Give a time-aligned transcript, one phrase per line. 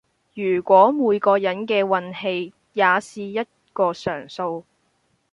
[0.33, 4.65] 如果每個人的運氣也是一個常數